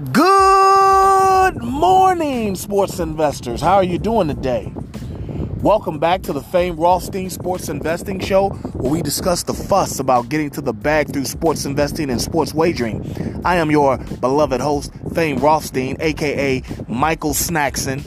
[0.00, 3.60] Good morning, sports investors.
[3.60, 4.72] How are you doing today?
[5.60, 10.30] Welcome back to the famed Rothstein Sports Investing Show, where we discuss the fuss about
[10.30, 13.42] getting to the bag through sports investing and sports wagering.
[13.44, 18.00] I am your beloved host, Fame Rothstein, aka Michael Snackson,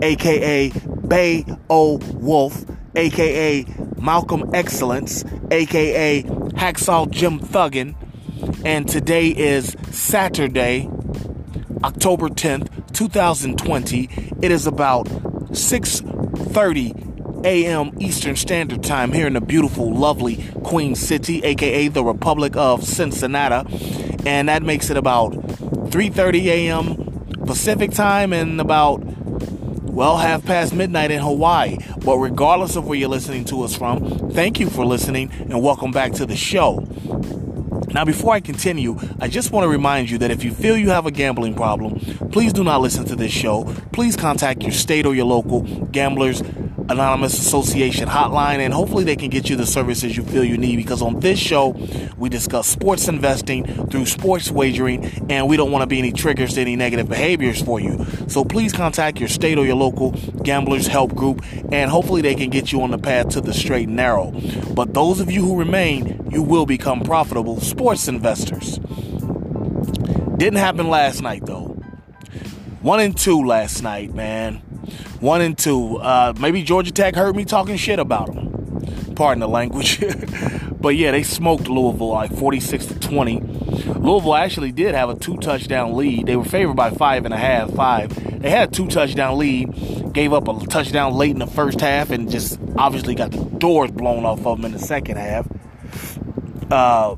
[0.00, 0.70] aka
[1.08, 2.64] Bay O Wolf,
[2.94, 3.66] aka
[4.00, 7.96] Malcolm Excellence, aka Hacksaw Jim Thuggin,
[8.64, 10.88] and today is Saturday,
[11.84, 14.08] October 10th, 2020.
[14.40, 15.06] It is about
[15.52, 17.90] 6:30 a.m.
[17.98, 23.68] Eastern Standard Time here in the beautiful, lovely Queen City, aka the Republic of Cincinnati,
[24.24, 27.46] and that makes it about 3:30 a.m.
[27.46, 29.02] Pacific Time and about
[29.92, 31.78] well half past midnight in Hawaii.
[32.04, 35.90] But regardless of where you're listening to us from, thank you for listening and welcome
[35.90, 36.86] back to the show.
[37.92, 40.88] Now, before I continue, I just want to remind you that if you feel you
[40.88, 43.64] have a gambling problem, please do not listen to this show.
[43.92, 45.60] Please contact your state or your local
[45.92, 46.42] gamblers
[46.92, 50.76] Anonymous Association hotline, and hopefully they can get you the services you feel you need.
[50.76, 51.70] Because on this show,
[52.18, 56.54] we discuss sports investing through sports wagering, and we don't want to be any triggers
[56.54, 58.04] to any negative behaviors for you.
[58.28, 62.50] So please contact your state or your local gamblers help group, and hopefully they can
[62.50, 64.30] get you on the path to the straight and narrow.
[64.74, 68.78] But those of you who remain, you will become profitable sports investors.
[70.36, 71.68] Didn't happen last night though.
[72.82, 74.60] One and two last night, man.
[75.20, 75.98] One and two.
[75.98, 79.14] Uh, maybe Georgia Tech heard me talking shit about them.
[79.14, 80.02] Pardon the language.
[80.80, 83.40] but yeah, they smoked Louisville like 46 to 20.
[83.40, 86.26] Louisville actually did have a two touchdown lead.
[86.26, 88.40] They were favored by five and a half, five.
[88.42, 92.10] They had a two touchdown lead, gave up a touchdown late in the first half,
[92.10, 95.46] and just obviously got the doors blown off of them in the second half.
[96.70, 97.16] Uh,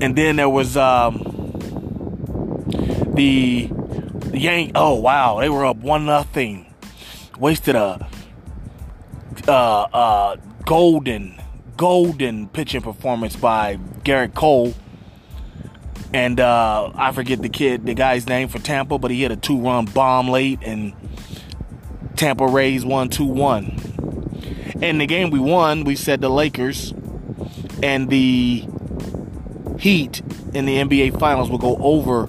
[0.00, 1.18] and then there was um,
[3.14, 3.77] the the
[4.38, 4.72] Yank.
[4.74, 6.72] Oh wow, they were up one nothing.
[7.38, 8.08] Wasted a
[9.46, 11.40] uh, uh, golden
[11.76, 14.74] golden pitching performance by Gerrit Cole.
[16.12, 19.36] And uh, I forget the kid, the guy's name for Tampa, but he hit a
[19.36, 20.94] two run bomb late, and
[22.16, 24.76] Tampa Rays won 2 1.
[24.82, 26.92] And the game we won, we said the Lakers
[27.82, 28.66] and the
[29.78, 30.20] Heat
[30.52, 32.28] in the NBA Finals will go over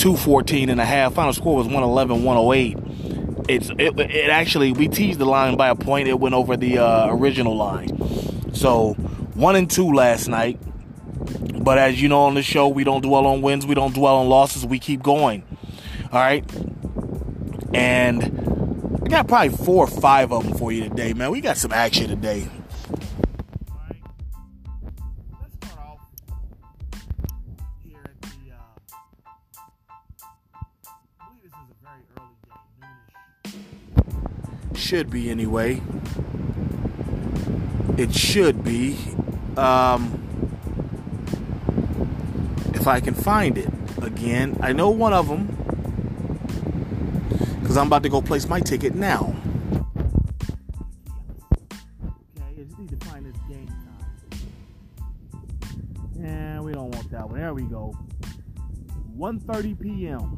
[0.00, 1.12] 214 and a half.
[1.12, 3.46] Final score was 111 108.
[3.50, 6.08] It's it, it actually we teased the line by a point.
[6.08, 8.54] It went over the uh, original line.
[8.54, 8.94] So
[9.34, 10.58] one and two last night.
[11.62, 14.16] But as you know on the show, we don't dwell on wins, we don't dwell
[14.16, 15.44] on losses, we keep going.
[16.10, 16.50] All right.
[17.74, 18.22] And
[19.04, 21.30] I got probably four or five of them for you today, man.
[21.30, 22.48] We got some action today.
[34.90, 35.80] Should be anyway.
[37.96, 38.98] It should be.
[39.56, 40.18] Um,
[42.74, 43.68] if I can find it
[44.02, 45.46] again, I know one of them
[47.60, 49.32] because I'm about to go place my ticket now.
[52.36, 53.72] Okay, I just need to find this game.
[56.18, 57.38] Yeah, we don't want that one.
[57.38, 57.96] There we go.
[59.16, 60.36] 1:30 p.m.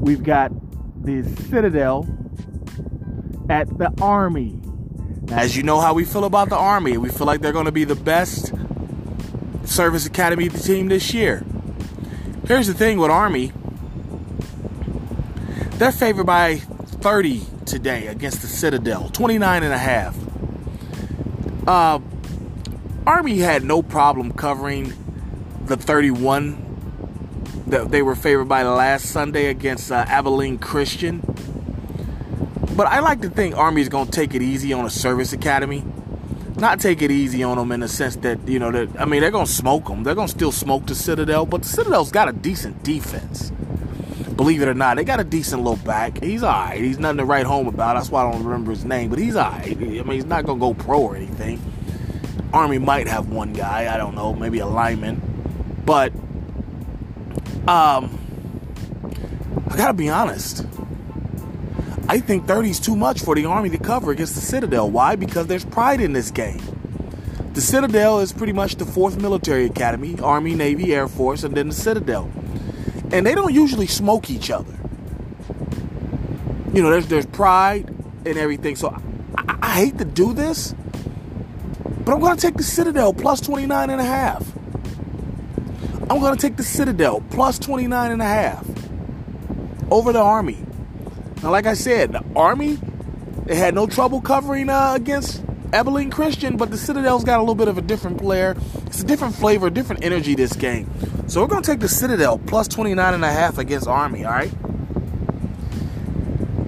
[0.00, 0.50] We've got
[1.04, 2.08] the Citadel
[3.48, 4.58] at the Army.
[5.30, 7.72] As you know how we feel about the Army, we feel like they're going to
[7.72, 8.52] be the best
[9.64, 11.44] service academy team this year.
[12.46, 13.52] Here's the thing with Army
[15.78, 20.16] they're favored by 30 today against the Citadel, 29 and a half.
[21.66, 21.98] Uh,
[23.04, 24.92] Army had no problem covering
[25.64, 31.20] the 31 that they were favored by last Sunday against uh, Abilene Christian.
[32.76, 35.84] But I like to think Army's going to take it easy on a service academy.
[36.56, 39.20] Not take it easy on them in the sense that, you know, that I mean,
[39.20, 40.04] they're going to smoke them.
[40.04, 43.50] They're going to still smoke the Citadel, but the Citadel's got a decent defense.
[44.36, 46.22] Believe it or not, they got a decent little back.
[46.22, 46.80] He's all right.
[46.80, 47.96] He's nothing to write home about.
[47.96, 49.66] That's why I don't remember his name, but he's all right.
[49.66, 51.60] I mean, he's not going to go pro or anything.
[52.52, 53.92] Army might have one guy.
[53.92, 54.34] I don't know.
[54.34, 55.20] Maybe a lineman.
[55.84, 56.12] But,
[57.68, 58.18] um,
[59.68, 60.66] I got to be honest.
[62.12, 64.90] I think 30 is too much for the Army to cover against the Citadel.
[64.90, 65.16] Why?
[65.16, 66.60] Because there's pride in this game.
[67.54, 71.70] The Citadel is pretty much the fourth military academy Army, Navy, Air Force, and then
[71.70, 72.30] the Citadel.
[73.12, 74.74] And they don't usually smoke each other.
[76.74, 77.88] You know, there's, there's pride
[78.26, 78.76] and everything.
[78.76, 78.94] So
[79.38, 80.74] I, I hate to do this,
[82.04, 84.46] but I'm going to take the Citadel plus 29 and a half.
[86.10, 88.68] I'm going to take the Citadel plus 29 and a half
[89.90, 90.58] over the Army.
[91.42, 92.78] Now, like I said, the Army
[93.44, 95.42] they had no trouble covering uh, against
[95.72, 98.56] Abilene Christian, but the Citadel's got a little bit of a different player.
[98.86, 100.88] It's a different flavor, different energy this game.
[101.28, 104.32] So we're going to take the Citadel plus 29 and a half against Army, all
[104.32, 104.52] right?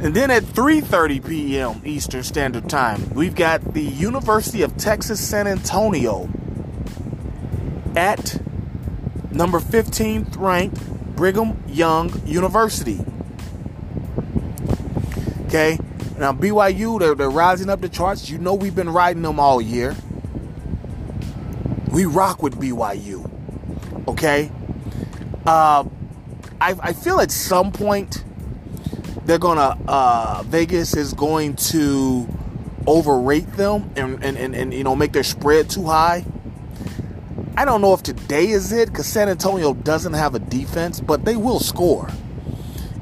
[0.03, 1.81] And then at 3:30 p.m.
[1.85, 6.29] Eastern Standard Time, we've got the University of Texas San Antonio
[7.97, 8.41] at
[9.32, 10.85] number 15th ranked
[11.17, 13.00] Brigham Young University.
[15.55, 15.79] Okay?
[16.19, 18.29] Now BYU, they're, they're rising up the charts.
[18.29, 19.95] You know we've been riding them all year.
[21.93, 23.31] We rock with BYU.
[24.09, 24.51] Okay?
[25.47, 25.85] Uh,
[26.61, 28.25] I, I feel at some point
[29.27, 32.27] they're gonna uh, Vegas is going to
[32.89, 36.25] overrate them and, and, and, and you know make their spread too high.
[37.57, 41.25] I don't know if today is it because San Antonio doesn't have a defense, but
[41.25, 42.09] they will score.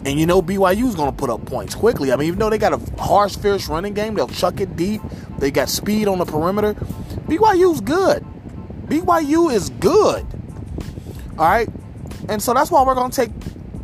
[0.05, 2.13] And you know BYU is going to put up points quickly.
[2.13, 5.01] I mean, even though they got a harsh, fierce running game, they'll chuck it deep.
[5.39, 6.75] They got speed on the perimeter.
[6.75, 8.25] BYU's good.
[8.87, 10.27] BYU is good.
[11.39, 11.69] All right,
[12.29, 13.31] and so that's why we're going to take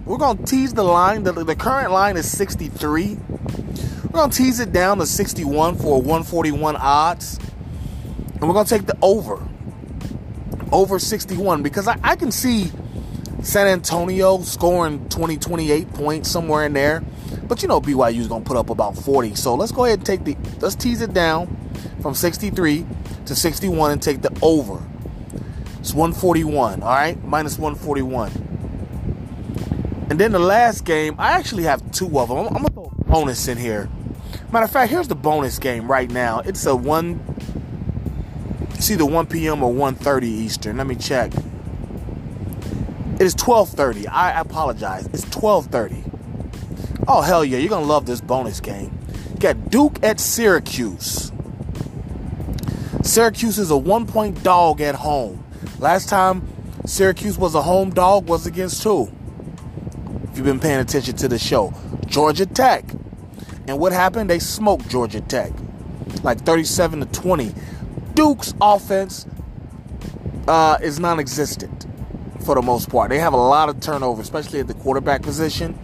[0.09, 1.23] we're going to tease the line.
[1.23, 3.19] The, the current line is 63.
[4.05, 7.39] We're going to tease it down to 61 for 141 odds.
[8.33, 9.47] And we're going to take the over.
[10.73, 12.73] Over 61 because I, I can see
[13.49, 17.03] San Antonio scoring 20, 28 points somewhere in there.
[17.45, 19.37] But you know BYU is going to put up about 40.
[19.37, 21.57] So let's go ahead and take the let's tease it down
[22.03, 22.85] from 63
[23.25, 24.83] to 61 and take the over.
[25.79, 27.25] It's 141, all right?
[27.25, 28.31] Minus 141.
[30.11, 32.37] And then the last game, I actually have two of them.
[32.37, 33.89] I'm, I'm gonna throw a bonus in here.
[34.53, 36.41] Matter of fact, here's the bonus game right now.
[36.41, 37.19] It's a one.
[38.75, 39.63] It's either 1 p.m.
[39.63, 40.77] or 1:30 Eastern.
[40.77, 41.33] Let me check.
[43.19, 44.07] It is 12:30.
[44.07, 45.09] I apologize.
[45.13, 46.05] It's 12:30.
[47.09, 47.59] Oh hell yeah!
[47.59, 48.97] You're gonna love this bonus game.
[49.35, 51.33] You got Duke at Syracuse.
[53.03, 55.45] Syracuse is a one-point dog at home.
[55.81, 56.47] Last time
[56.87, 59.11] Syracuse was a home dog was against who?
[60.31, 61.75] If you've been paying attention to the show.
[62.07, 62.85] Georgia Tech.
[63.67, 64.31] And what happened?
[64.31, 65.53] They smoked Georgia Tech.
[66.23, 67.53] Like 37 to 20.
[68.15, 69.27] Duke's offense
[70.47, 71.88] uh, is non existent
[72.45, 73.11] for the most part.
[73.11, 75.79] They have a lot of turnover, especially at the quarterback position.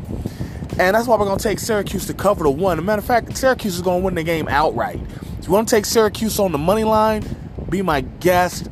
[0.79, 2.79] And that's why we're going to take Syracuse to cover the one.
[2.79, 5.01] As a matter of fact, Syracuse is going to win the game outright.
[5.39, 7.25] If you want to take Syracuse on the money line,
[7.69, 8.69] be my guest.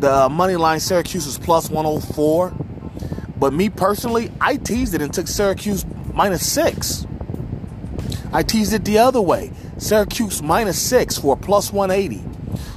[0.00, 2.52] The uh, money line Syracuse is plus 104.
[3.38, 7.06] But me personally, I teased it and took Syracuse minus six.
[8.32, 9.52] I teased it the other way.
[9.78, 12.22] Syracuse minus six for plus 180.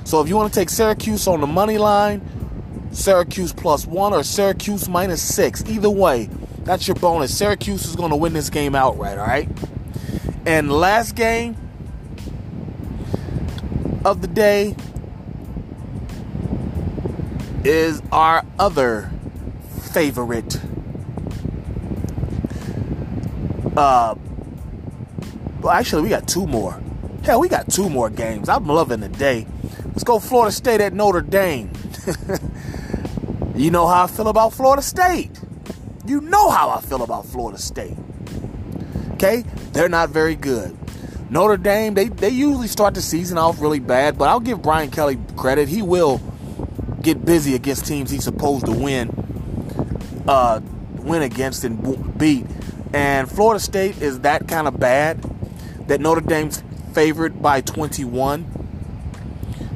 [0.05, 2.21] So if you want to take Syracuse on the money line,
[2.91, 6.29] Syracuse plus one or Syracuse minus six, either way,
[6.63, 7.35] that's your bonus.
[7.35, 9.49] Syracuse is going to win this game outright, all right?
[10.45, 11.55] And last game
[14.03, 14.75] of the day
[17.63, 19.11] is our other
[19.91, 20.59] favorite
[23.77, 24.15] uh
[25.61, 26.81] well actually we got two more.
[27.23, 28.49] Hell we got two more games.
[28.49, 29.45] I'm loving the day.
[29.85, 31.71] Let's go florida state at notre dame
[33.61, 35.39] you know how i feel about florida state
[36.05, 37.95] you know how i feel about florida state
[39.13, 40.75] okay they're not very good
[41.29, 44.89] notre dame they, they usually start the season off really bad but i'll give brian
[44.89, 46.21] kelly credit he will
[47.01, 49.09] get busy against teams he's supposed to win
[50.27, 50.61] uh,
[51.03, 52.45] win against and beat.
[52.93, 55.21] And Florida State is that kind of bad
[55.87, 56.63] that Notre Dame's
[56.93, 58.45] favored by 21.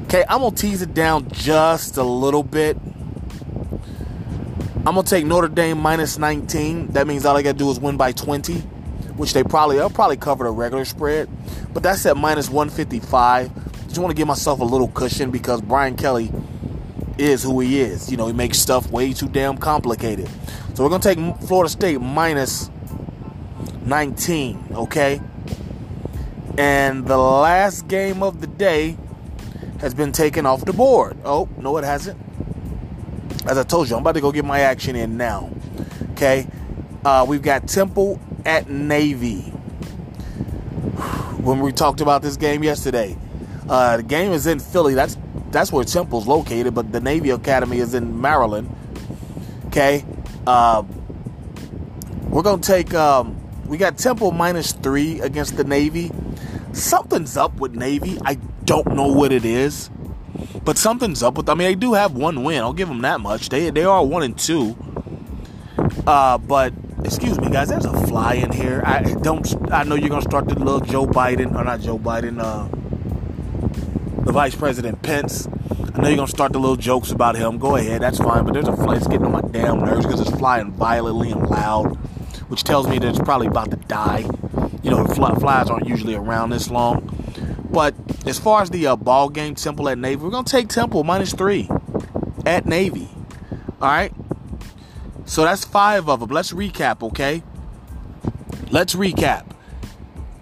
[0.04, 2.76] Okay, I'm going to tease it down just a little bit.
[4.86, 6.92] I'm to take Notre Dame minus 19.
[6.92, 8.54] That means all I got to do is win by 20,
[9.16, 11.28] which they probably, they'll probably cover the regular spread.
[11.74, 13.88] But that's at minus 155.
[13.88, 16.30] Just want to give myself a little cushion because Brian Kelly
[17.18, 18.12] is who he is.
[18.12, 20.30] You know, he makes stuff way too damn complicated.
[20.74, 22.70] So we're to take Florida State minus
[23.86, 25.20] 19, okay?
[26.56, 28.96] And the last game of the day
[29.80, 31.16] has been taken off the board.
[31.24, 32.25] Oh, no, it hasn't.
[33.48, 35.50] As I told you, I'm about to go get my action in now.
[36.12, 36.48] Okay?
[37.04, 39.42] Uh, we've got Temple at Navy.
[41.42, 43.16] When we talked about this game yesterday,
[43.68, 44.94] uh, the game is in Philly.
[44.94, 45.16] That's
[45.50, 48.74] that's where Temple's located, but the Navy Academy is in Maryland.
[49.66, 50.04] Okay,
[50.46, 50.82] uh,
[52.28, 52.92] we're gonna take.
[52.94, 53.36] Um,
[53.66, 56.10] we got Temple minus three against the Navy.
[56.72, 58.18] Something's up with Navy.
[58.24, 58.34] I
[58.64, 59.90] don't know what it is.
[60.64, 61.48] But something's up with.
[61.48, 62.62] I mean, they do have one win.
[62.62, 63.48] I'll give them that much.
[63.48, 64.76] They they are one and two.
[66.06, 66.72] Uh, but
[67.04, 67.68] excuse me, guys.
[67.68, 68.82] There's a fly in here.
[68.84, 69.72] I don't.
[69.72, 72.40] I know you're gonna start the little Joe Biden or not Joe Biden.
[72.40, 72.68] Uh,
[74.26, 75.46] the Vice President Pence.
[75.94, 77.58] I know you're gonna start the little jokes about him.
[77.58, 78.44] Go ahead, that's fine.
[78.44, 78.96] But there's a fly.
[78.96, 81.94] It's getting on my damn nerves because it's flying violently and loud,
[82.50, 84.28] which tells me that it's probably about to die.
[84.82, 87.12] You know, flies aren't usually around this long.
[87.70, 87.94] But
[88.26, 91.32] as far as the uh, ball game, Temple at Navy, we're gonna take Temple minus
[91.32, 91.68] three
[92.44, 93.08] at Navy.
[93.80, 94.12] All right.
[95.24, 96.30] So that's five of them.
[96.30, 97.42] Let's recap, okay?
[98.70, 99.44] Let's recap.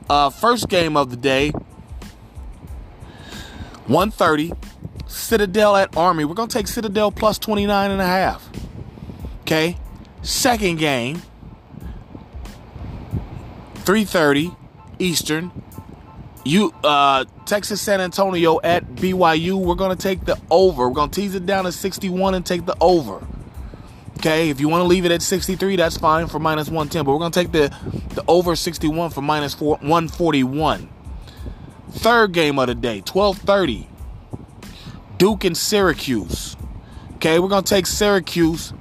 [0.09, 1.51] Uh, first game of the day,
[3.87, 4.53] 130.
[5.07, 6.25] Citadel at Army.
[6.25, 8.49] We're going to take Citadel plus 29 and a half.
[9.43, 9.79] Okay.
[10.23, 11.23] Second game,
[13.85, 14.57] 3:30
[14.99, 15.53] Eastern.
[16.45, 19.59] You uh Texas San Antonio at BYU.
[19.59, 20.89] We're gonna take the over.
[20.89, 23.27] We're gonna tease it down to 61 and take the over.
[24.19, 27.05] Okay, if you want to leave it at 63, that's fine for minus 110.
[27.05, 27.75] But we're gonna take the
[28.15, 30.89] the over 61 for minus four, 141.
[31.91, 33.87] Third game of the day, 12:30.
[35.17, 36.57] Duke and Syracuse.
[37.15, 38.75] Okay, we're gonna take Syracuse.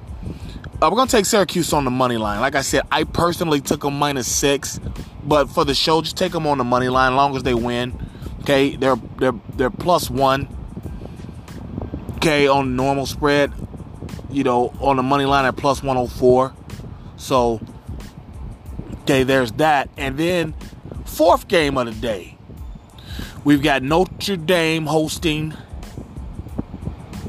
[0.82, 2.40] Uh, we're gonna take Syracuse on the money line.
[2.40, 4.80] Like I said, I personally took them minus six,
[5.26, 7.12] but for the show, just take them on the money line.
[7.12, 7.98] As long as they win,
[8.40, 10.48] okay, they're they're they're plus one.
[12.16, 13.52] Okay, on normal spread,
[14.30, 16.54] you know, on the money line at plus 104.
[17.18, 17.60] So,
[19.02, 20.54] okay, there's that, and then
[21.04, 22.38] fourth game of the day,
[23.44, 25.52] we've got Notre Dame hosting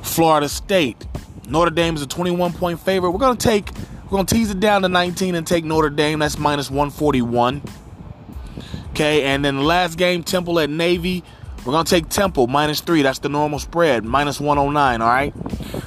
[0.02, 1.06] Florida State.
[1.48, 3.12] Notre Dame is a 21 point favorite.
[3.12, 3.70] We're to take,
[4.10, 6.20] we're to tease it down to 19 and take Notre Dame.
[6.20, 7.62] That's minus 141.
[8.96, 11.22] Okay, and then the last game, Temple at Navy.
[11.66, 13.02] We're going to take Temple minus three.
[13.02, 15.02] That's the normal spread, minus 109.
[15.02, 15.34] All right.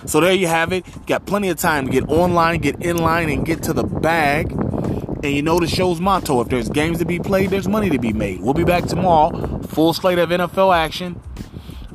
[0.04, 0.86] So there you have it.
[0.86, 3.82] You got plenty of time to get online, get in line, and get to the
[3.82, 4.52] bag.
[4.52, 7.98] And you know the show's motto if there's games to be played, there's money to
[7.98, 8.42] be made.
[8.42, 9.62] We'll be back tomorrow.
[9.62, 11.18] Full slate of NFL action.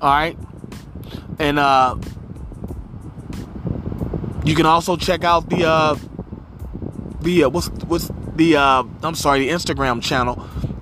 [0.02, 0.36] All right.
[1.38, 1.98] And uh,
[4.46, 5.96] you can also check out the uh,
[7.22, 10.36] the uh, what's what's the uh, I'm sorry the Instagram channel,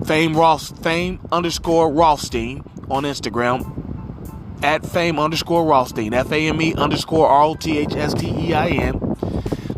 [0.06, 3.78] Fame Ross Fame underscore Rothstein on Instagram
[4.64, 8.28] at Fame underscore Rothstein F A M E underscore R O T H S T
[8.28, 9.16] E I N.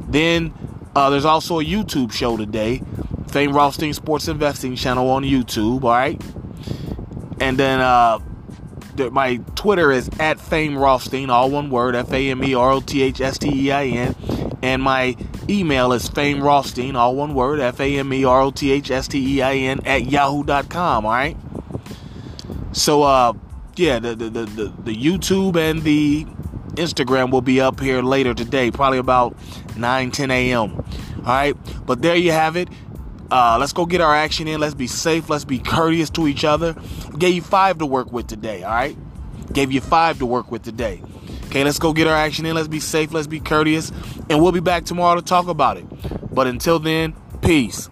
[0.07, 0.53] Then
[0.95, 2.81] uh, there's also a YouTube show today,
[3.27, 5.83] Fame Rothstein Sports Investing channel on YouTube.
[5.83, 6.21] All right,
[7.39, 8.19] and then uh,
[9.11, 12.79] my Twitter is at Fame Rothstein, all one word, F A M E R O
[12.79, 14.15] T H S T E I N.
[14.61, 15.17] And my
[15.49, 18.91] email is Fame Rothstein, all one word, F A M E R O T H
[18.91, 21.05] S T E I N, at yahoo.com.
[21.05, 21.37] All right.
[22.71, 23.33] So, uh,
[23.75, 26.25] yeah, the, the, the, the, the YouTube and the
[26.75, 29.35] Instagram will be up here later today, probably about
[29.77, 30.75] 9 10 a.m.
[30.75, 31.55] All right.
[31.85, 32.69] But there you have it.
[33.31, 34.59] Uh, let's go get our action in.
[34.59, 35.29] Let's be safe.
[35.29, 36.75] Let's be courteous to each other.
[37.17, 38.63] Gave you five to work with today.
[38.63, 38.97] All right.
[39.51, 41.01] Gave you five to work with today.
[41.53, 42.55] Okay, let's go get our action in.
[42.55, 43.13] Let's be safe.
[43.13, 43.91] Let's be courteous.
[44.27, 45.85] And we'll be back tomorrow to talk about it.
[46.33, 47.91] But until then, peace.